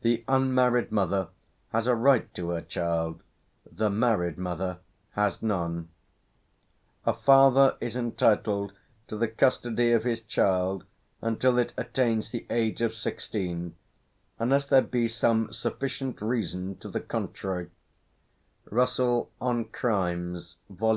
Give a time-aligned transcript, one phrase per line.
[0.00, 1.28] The unmarried mother
[1.72, 3.22] has a right to her child;
[3.70, 4.78] the married mother
[5.10, 5.90] has none:
[7.04, 8.72] "A father is entitled
[9.08, 10.84] to the custody of his child
[11.20, 13.74] until it attains the age of sixteen,
[14.38, 17.68] unless there be some sufficient reason to the contrary"
[18.70, 20.90] (Russell "On Crimes," vol.